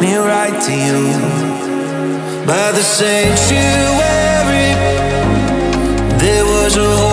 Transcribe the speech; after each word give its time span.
Me 0.00 0.16
right 0.16 0.56
to 0.62 0.72
you. 0.72 1.00
By 2.46 2.72
the 2.72 2.82
sanctuary, 2.82 4.72
there 6.18 6.44
was 6.44 6.76
a 6.76 7.09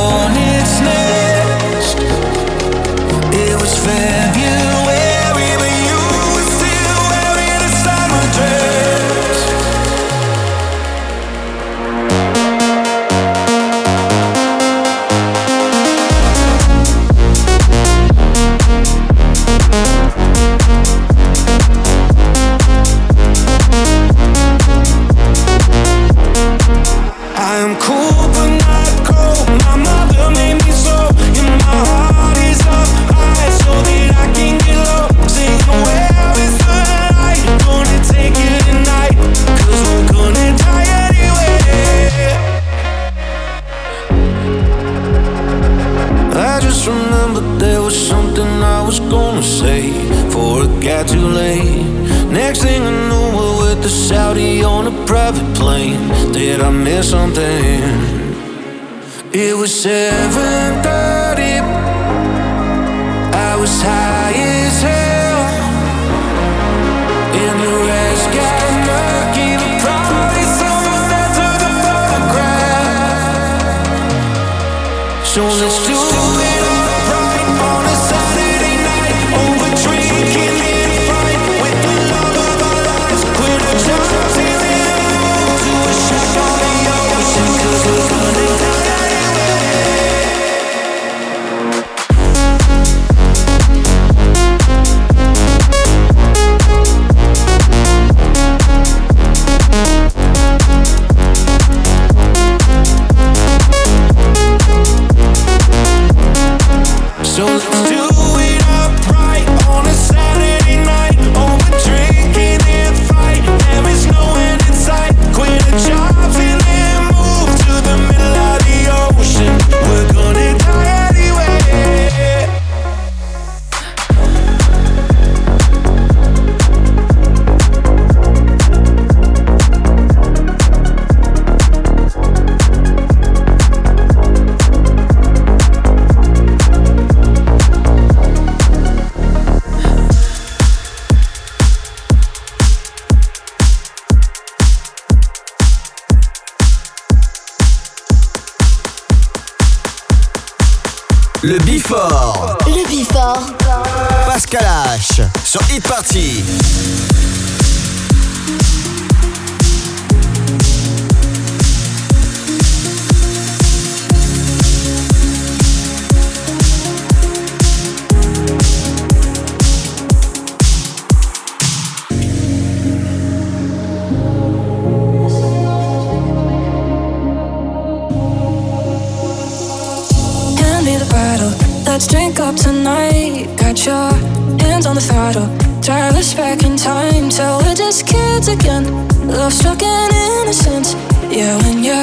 the 184.98 185.14
throttle. 185.14 185.48
Drive 185.82 186.16
us 186.18 186.34
back 186.34 186.64
in 186.64 186.76
time 186.76 187.30
till 187.30 187.62
we're 187.62 187.78
just 187.78 188.08
kids 188.08 188.48
again. 188.48 188.84
Love 189.28 189.54
struck 189.54 189.82
in 189.82 190.10
innocence. 190.42 190.96
Yeah, 191.30 191.54
when 191.62 191.84
you 191.86 191.94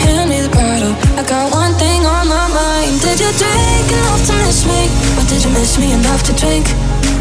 hand 0.00 0.30
me 0.32 0.40
the 0.40 0.48
bottle, 0.48 0.94
I 1.20 1.22
got 1.28 1.52
one 1.52 1.74
thing 1.76 2.00
on 2.06 2.24
my 2.28 2.46
mind. 2.48 2.96
Did 3.04 3.20
you 3.20 3.30
drink 3.36 3.86
enough 3.92 4.24
to 4.28 4.34
miss 4.40 4.64
me? 4.64 4.88
Or 5.20 5.24
did 5.28 5.44
you 5.44 5.52
miss 5.52 5.76
me 5.76 5.92
enough 5.92 6.22
to 6.28 6.32
drink? 6.32 6.64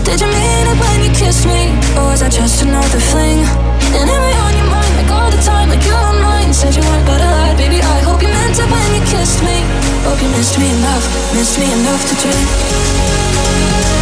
Did 0.07 0.23
you 0.23 0.29
mean 0.31 0.65
it 0.71 0.77
when 0.79 0.97
you 1.03 1.11
kissed 1.11 1.45
me? 1.45 1.75
Or 1.99 2.15
was 2.15 2.23
that 2.23 2.31
just 2.31 2.63
another 2.63 3.01
fling? 3.11 3.43
And 3.99 4.07
am 4.07 4.23
I 4.23 4.33
on 4.47 4.53
your 4.55 4.69
mind 4.71 4.93
like 5.03 5.11
all 5.11 5.29
the 5.35 5.41
time, 5.43 5.67
like 5.67 5.83
you're 5.83 5.99
on 5.99 6.15
mine? 6.23 6.53
Said 6.53 6.71
you 6.75 6.83
weren't 6.87 7.03
but 7.03 7.19
I 7.19 7.27
lied, 7.43 7.57
baby. 7.59 7.83
I 7.83 7.99
hope 8.07 8.23
you 8.23 8.31
meant 8.31 8.55
it 8.55 8.69
when 8.71 8.89
you 8.95 9.03
kissed 9.03 9.43
me. 9.43 9.57
Hope 10.07 10.21
you 10.23 10.31
missed 10.31 10.55
me 10.55 10.71
enough, 10.79 11.03
missed 11.35 11.59
me 11.59 11.67
enough 11.67 12.03
to 12.07 12.15
drink. 12.23 13.98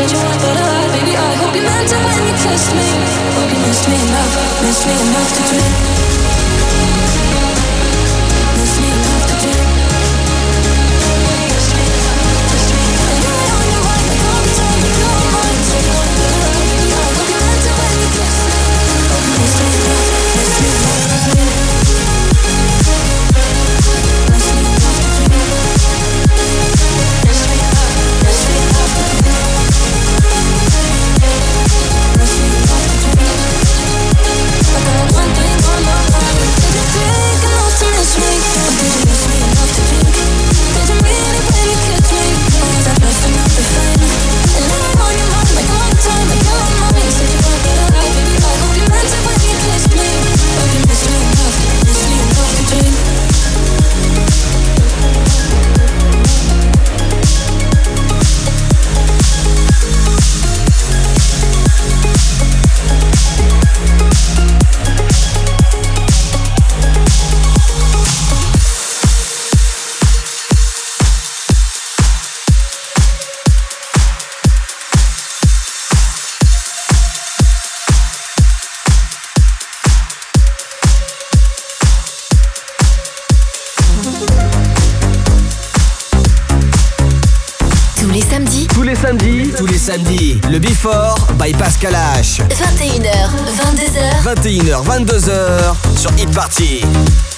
messages 0.00 0.27
fort 90.78 91.36
by 91.36 91.52
Pascal 91.52 91.92
H. 92.18 92.40
21h, 92.50 93.30
22h. 93.56 94.22
21h, 94.22 94.84
22h 94.84 95.74
sur 95.96 96.10
Hit 96.16 96.30
Party. 96.32 97.37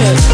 Yeah. 0.00 0.29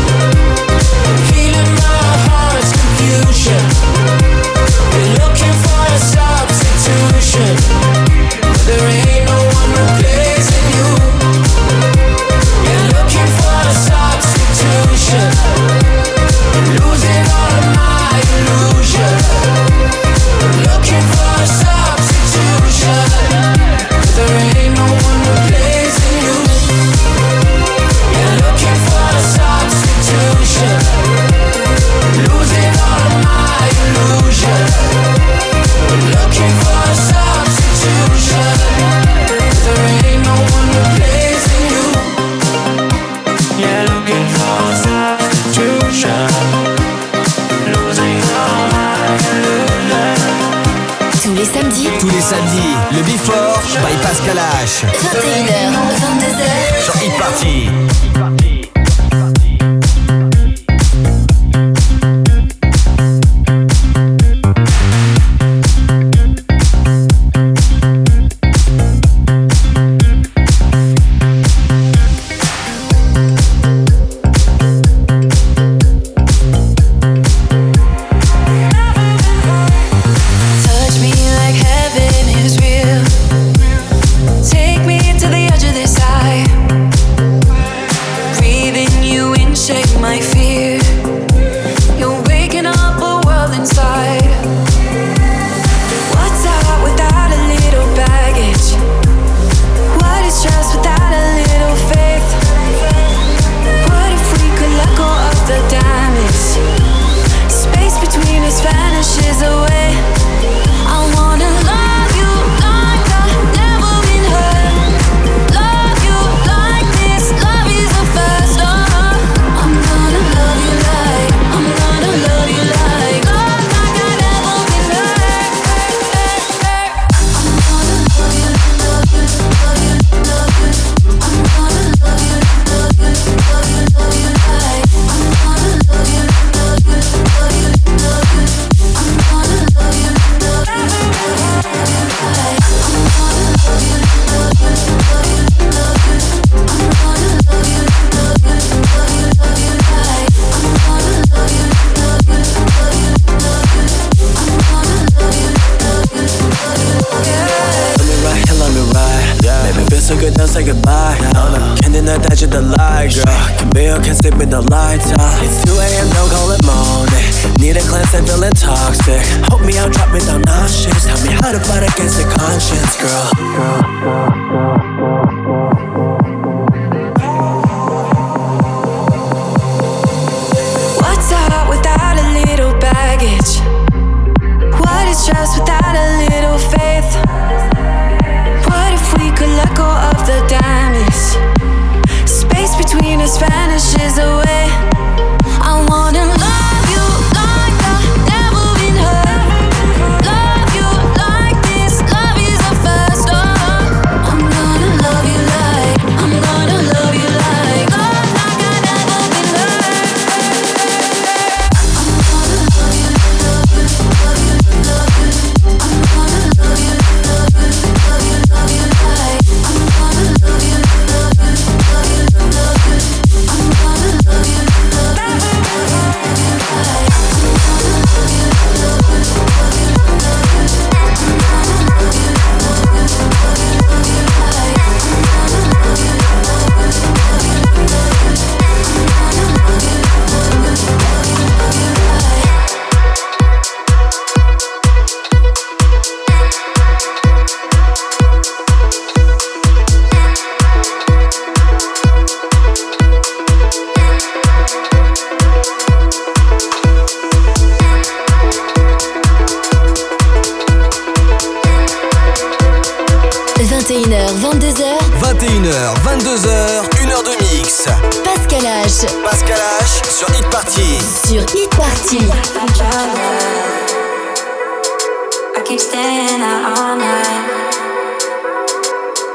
staying 276.06 276.40
out 276.40 276.62
all 276.78 276.96
night. 276.96 277.46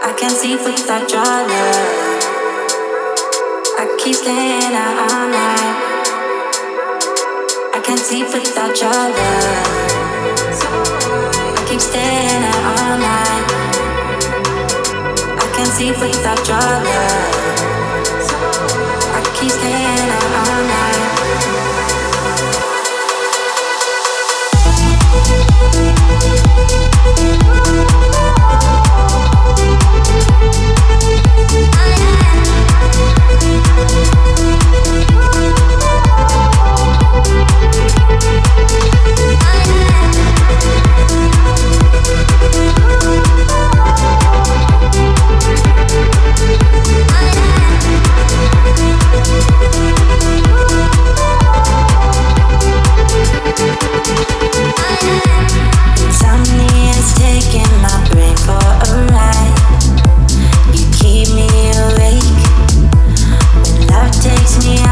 I 0.08 0.12
can't 0.18 0.38
sleep 0.42 0.62
without 0.64 1.12
your 1.12 1.36
love. 1.52 2.24
I 3.82 3.84
keep 4.00 4.16
staying 4.16 4.74
out 4.84 4.98
all 5.06 5.28
night. 5.40 5.76
I 7.76 7.80
can't 7.86 8.00
sleep 8.00 8.28
without 8.34 8.74
your 8.84 9.02
love. 9.18 9.68
I 11.58 11.62
keep 11.68 11.82
staying 11.82 12.44
out 12.52 12.64
all 12.72 12.96
night. 13.10 13.46
I 15.44 15.48
can't 15.56 15.74
sleep 15.76 15.98
without 16.00 16.42
your 16.52 16.72
love. 16.88 17.32
I 19.18 19.22
keep 19.38 19.52
staying 19.60 20.10
out 20.18 20.32
all 20.42 20.62
night. 20.76 21.71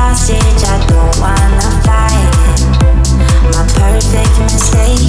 hostage, 0.09 0.63
I 0.63 0.77
don't 0.87 1.19
wanna 1.21 1.69
fight. 1.85 2.59
My 3.53 3.63
perfect 3.77 4.39
mistake. 4.39 5.08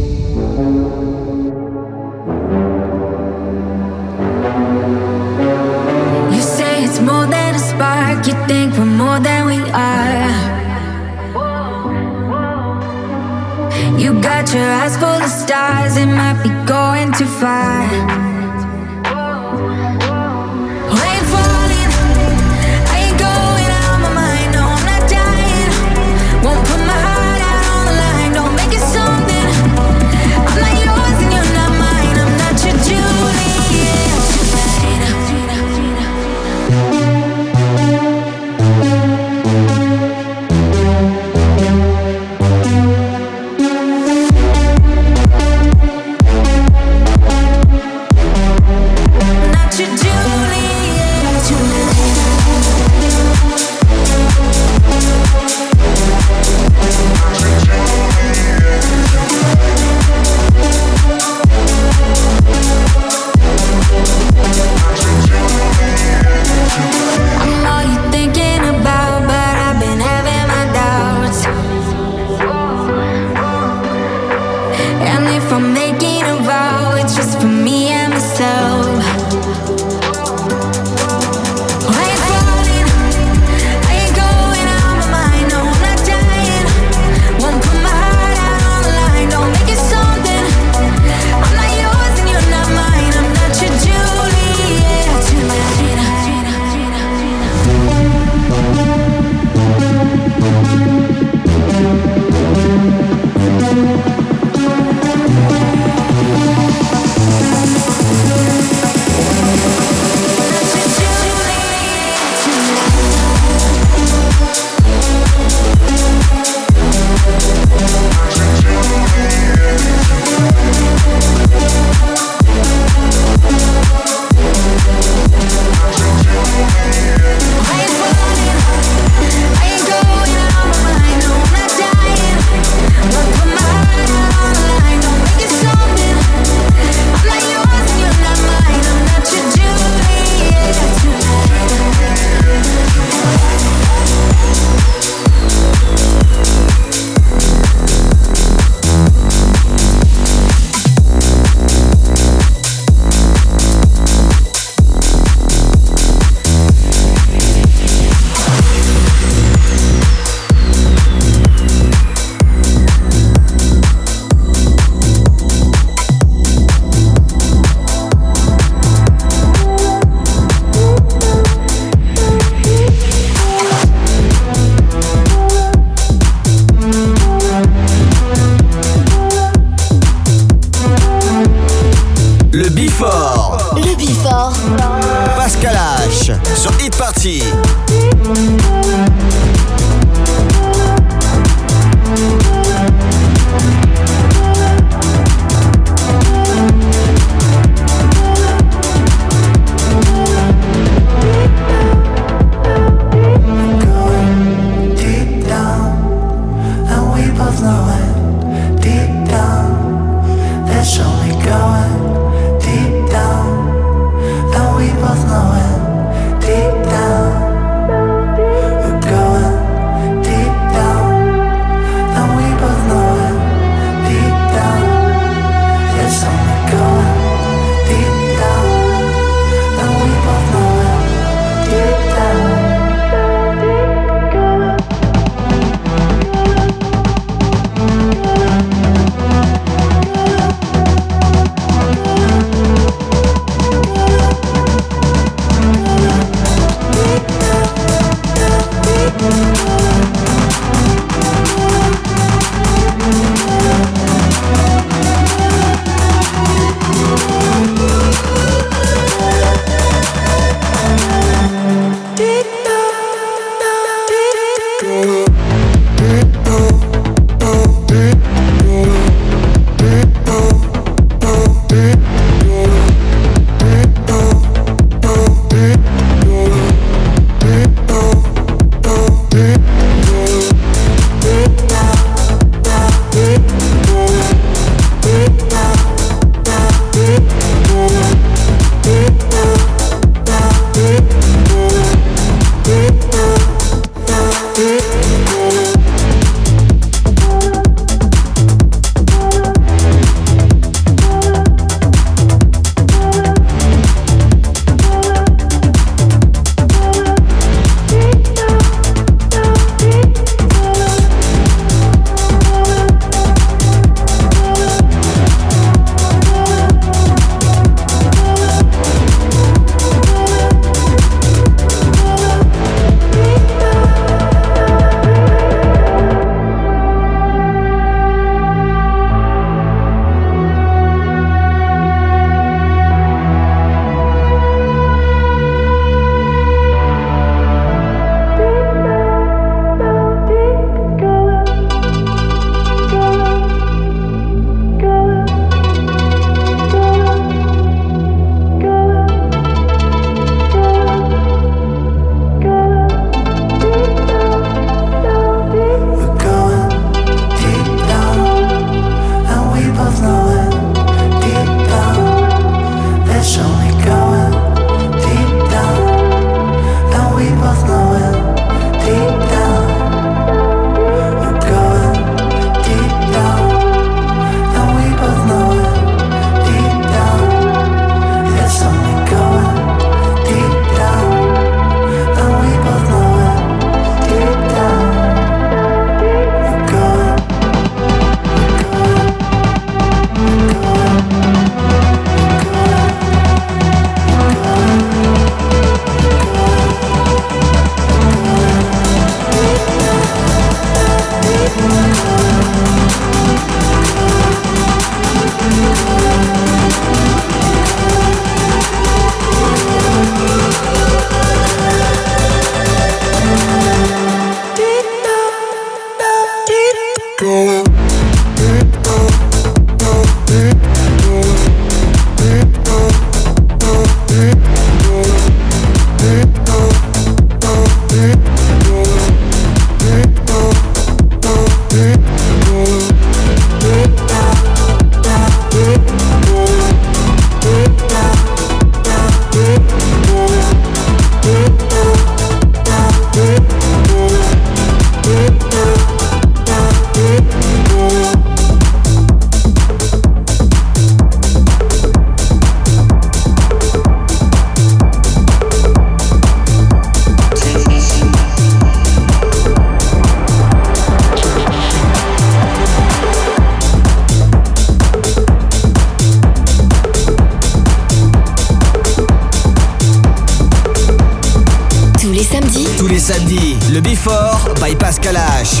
fort 474.01 474.59
by 474.59 474.73
Pascal 474.73 475.15
H. 475.15 475.60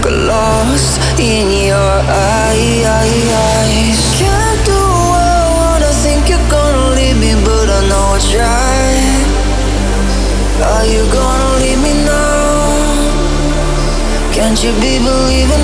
Got 0.00 0.12
lost 0.12 1.00
in 1.20 1.50
your 1.68 1.94
eyes 2.08 4.00
Can't 4.16 4.60
do 4.64 4.80
what 5.12 5.20
I 5.20 5.52
wanna 5.58 5.92
think 5.92 6.30
you're 6.30 6.48
gonna 6.48 6.96
leave 6.96 7.18
me 7.18 7.34
But 7.44 7.68
I 7.68 7.80
know 7.90 8.16
Are 10.72 10.86
you 10.86 11.04
gonna 11.12 11.50
leave 11.62 11.80
me 11.86 11.92
now? 12.04 12.64
Can't 14.32 14.58
you 14.64 14.72
be 14.80 14.98
believing 15.04 15.63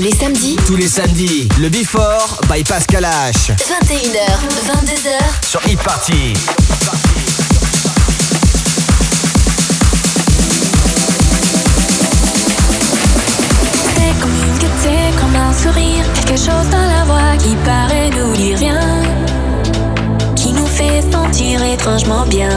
Les 0.00 0.88
samedis, 0.88 1.48
le 1.60 1.68
Before 1.68 2.40
by 2.50 2.62
Pascal 2.64 3.04
H. 3.04 3.52
21h, 3.56 4.38
22h 4.66 5.46
sur 5.46 5.60
Hit 5.68 5.78
Party. 5.82 6.32
C'est 13.94 14.20
comme 14.20 14.30
une 14.30 14.58
gaieté, 14.58 14.96
comme 15.20 15.36
un 15.36 15.52
sourire, 15.52 16.04
quelque 16.14 16.38
chose 16.38 16.68
dans 16.70 16.86
la 16.86 17.04
voix 17.04 17.36
qui 17.38 17.54
paraît 17.56 18.10
nous 18.10 18.32
dire 18.34 18.58
rien, 18.58 18.80
qui 20.36 20.52
nous 20.52 20.66
fait 20.66 21.02
sentir 21.12 21.62
étrangement 21.62 22.24
bien. 22.26 22.48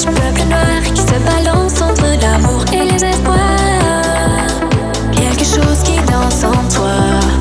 Du 0.00 0.06
peuple 0.06 0.48
noir 0.48 0.82
qui 0.94 1.02
se 1.02 1.18
balance 1.24 1.82
entre 1.82 2.06
l'amour 2.22 2.64
et 2.72 2.90
les 2.90 3.04
espoirs. 3.04 3.36
Quelque 5.12 5.44
chose 5.44 5.82
qui 5.84 5.96
danse 6.10 6.42
en 6.44 6.68
toi. 6.74 7.39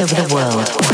over 0.00 0.14
the 0.14 0.34
world. 0.34 0.89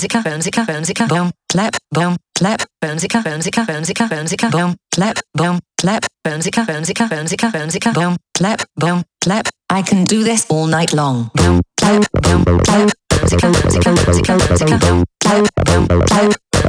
bonesica, 0.00 0.22
bonesica, 0.22 0.64
bonesica, 0.64 1.06
boom, 1.06 1.30
clap, 1.52 1.76
boom, 1.92 2.16
clap, 2.34 2.64
bonesica, 2.80 3.20
bonesica, 3.22 3.66
bonesica, 3.66 4.08
bonesica, 4.08 4.50
boom, 4.50 4.74
clap, 4.94 5.18
boom, 5.34 5.60
clap, 5.78 6.06
bonesica, 6.24 6.64
bonesica, 6.64 7.06
bonesica, 7.06 7.50
bonesica, 7.50 7.92
boom, 7.92 8.16
clap, 8.34 8.62
boom, 8.76 9.02
clap. 9.22 9.46
I 9.68 9.82
can 9.82 10.04
do 10.04 10.24
this 10.24 10.46
all 10.48 10.66
night 10.66 10.94
long. 10.94 11.30
Boom, 11.34 11.60
clap, 11.76 12.00
boom, 12.22 12.44
clap, 12.44 12.90
bonesica, 13.10 13.52
bonesica, 13.52 13.92
bonesica, 13.92 14.38
bonesica, 14.38 14.80
boom, 14.80 15.04
clap, 15.22 15.44
boom, 15.66 15.86
clap, 15.86 16.06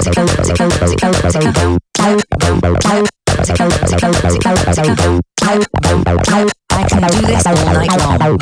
boom, 0.04 0.28
clap, 0.28 0.58
boom, 0.58 0.72
clap, 1.00 1.24
boom, 1.56 1.80
clap, 5.40 5.60
boom, 6.04 6.20
clap. 6.20 6.48
I 6.74 6.84
can 6.84 7.02
do 7.08 7.22
this 7.28 7.46
all 7.46 7.56
night 7.74 7.90
long. 7.98 8.42